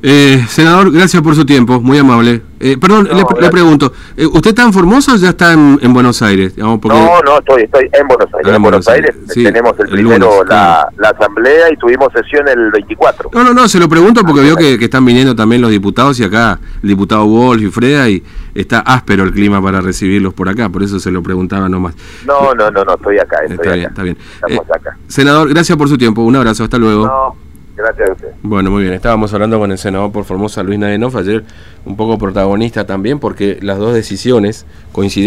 Eh, 0.00 0.44
senador, 0.48 0.92
gracias 0.92 1.20
por 1.22 1.34
su 1.34 1.44
tiempo, 1.44 1.80
muy 1.80 1.98
amable. 1.98 2.42
Eh, 2.60 2.76
perdón, 2.80 3.08
No, 3.10 3.24
le, 3.40 3.50
pregunto, 3.50 3.92
eh, 4.16 4.26
¿usted 4.26 4.50
está 4.50 4.62
en 4.64 4.72
Formosa 4.72 5.14
o 5.14 5.16
ya 5.16 5.30
está 5.30 5.52
en, 5.52 5.78
en 5.82 5.92
Buenos 5.92 6.22
Aires? 6.22 6.54
Digamos, 6.56 6.78
porque- 6.80 6.96
No, 6.98 7.20
no, 7.22 7.38
estoy, 7.38 7.62
estoy 7.64 7.88
en 7.92 8.06
Buenos 8.08 8.26
Aires. 8.34 8.42
Ah, 8.44 8.48
en 8.50 8.54
en 8.56 8.62
Buenos 8.62 8.88
Aires 8.88 9.10
Aires, 9.16 9.32
sí, 9.32 9.42
tenemos 9.44 9.72
el 9.78 9.86
el 9.86 9.90
primero 9.92 10.18
lunes, 10.26 10.38
la, 10.40 10.46
claro. 10.46 10.88
la 10.98 11.08
asamblea 11.10 11.72
y 11.72 11.76
tuvimos 11.76 12.08
sesión 12.12 12.46
el 12.48 12.70
24. 12.70 13.30
No, 13.32 13.44
no, 13.44 13.52
no, 13.54 13.68
se 13.68 13.78
lo 13.78 13.88
pregunto 13.88 14.22
porque 14.22 14.40
Ah, 14.40 14.44
veo 14.44 14.56
que, 14.56 14.78
que 14.78 14.84
están 14.84 15.04
viniendo 15.04 15.34
también 15.36 15.62
los 15.62 15.70
diputados 15.70 16.18
y 16.20 16.24
acá 16.24 16.58
el 16.82 16.88
diputado 16.88 17.26
Wolf 17.26 17.62
y 17.62 17.70
Freda 17.70 18.08
y 18.08 18.22
está 18.54 18.80
áspero 18.80 19.24
el 19.24 19.32
clima 19.32 19.60
para 19.62 19.80
recibirlos 19.80 20.32
por 20.34 20.48
acá, 20.48 20.68
por 20.68 20.82
eso 20.82 20.98
se 21.00 21.10
lo 21.10 21.22
preguntaba 21.22 21.68
nomás. 21.68 21.94
No, 22.26 22.54
no, 22.54 22.70
no, 22.70 22.84
no, 22.84 22.94
estoy 22.94 23.18
acá, 23.18 23.38
estoy 23.42 23.54
Está 23.56 23.62
acá. 23.68 23.74
bien, 23.74 23.88
está 23.88 24.02
bien. 24.04 24.18
Estamos 24.34 24.66
Eh, 24.68 24.72
acá. 24.76 24.96
Senador, 25.08 25.48
gracias 25.50 25.76
por 25.78 25.88
su 25.88 25.96
tiempo, 25.98 26.22
un 26.22 26.34
abrazo, 26.36 26.64
hasta 26.64 26.78
luego. 26.78 27.06
No, 27.06 27.36
gracias 27.78 28.10
a 28.10 28.12
usted. 28.12 28.28
Bueno, 28.42 28.70
muy 28.70 28.82
bien, 28.82 28.94
estábamos 28.94 29.32
hablando 29.32 29.58
con 29.58 29.70
el 29.70 29.78
senador 29.78 30.12
por 30.12 30.24
Formosa, 30.24 30.62
Luis 30.62 30.78
Nadenov, 30.78 31.16
ayer 31.16 31.44
un 31.84 31.96
poco 31.96 32.18
protagonista 32.18 32.86
también 32.86 33.18
porque 33.18 33.58
las 33.62 33.78
dos 33.78 33.94
decisiones 33.94 34.66
coincidieron. 34.92 35.18